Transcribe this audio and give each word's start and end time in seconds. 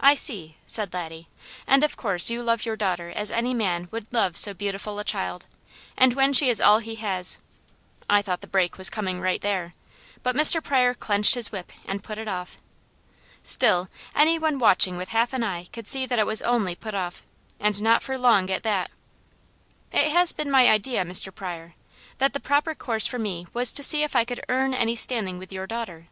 "I 0.00 0.16
see!" 0.16 0.56
said 0.66 0.92
Laddie. 0.92 1.28
"And 1.64 1.84
of 1.84 1.96
course 1.96 2.28
you 2.28 2.42
love 2.42 2.66
your 2.66 2.74
daughter 2.74 3.10
as 3.14 3.30
any 3.30 3.54
man 3.54 3.86
would 3.92 4.12
love 4.12 4.36
so 4.36 4.52
beautiful 4.52 4.98
a 4.98 5.04
child, 5.04 5.46
and 5.96 6.14
when 6.14 6.32
she 6.32 6.48
is 6.50 6.60
all 6.60 6.78
he 6.80 6.96
has" 6.96 7.38
I 8.10 8.20
thought 8.20 8.40
the 8.40 8.48
break 8.48 8.76
was 8.76 8.90
coming 8.90 9.20
right 9.20 9.40
there, 9.40 9.74
but 10.24 10.34
Mr. 10.34 10.60
Pryor 10.60 10.92
clenched 10.92 11.34
his 11.36 11.52
whip 11.52 11.70
and 11.86 12.02
put 12.02 12.18
it 12.18 12.26
off; 12.26 12.58
still, 13.44 13.88
any 14.12 14.40
one 14.40 14.58
watching 14.58 14.96
with 14.96 15.10
half 15.10 15.32
an 15.32 15.44
eye 15.44 15.66
could 15.72 15.86
see 15.86 16.04
that 16.04 16.18
it 16.18 16.26
was 16.26 16.42
only 16.42 16.74
put 16.74 16.96
off, 16.96 17.22
and 17.60 17.80
not 17.80 18.02
for 18.02 18.18
long 18.18 18.50
at 18.50 18.64
that, 18.64 18.90
"It 19.92 20.10
has 20.10 20.32
been 20.32 20.50
my 20.50 20.68
idea, 20.68 21.04
Mr. 21.04 21.32
Pryor, 21.32 21.76
that 22.18 22.32
the 22.32 22.40
proper 22.40 22.74
course 22.74 23.06
for 23.06 23.20
me 23.20 23.46
was 23.52 23.70
to 23.74 23.84
see 23.84 24.02
if 24.02 24.16
I 24.16 24.24
could 24.24 24.44
earn 24.48 24.74
any 24.74 24.96
standing 24.96 25.38
with 25.38 25.52
your 25.52 25.68
daughter. 25.68 26.08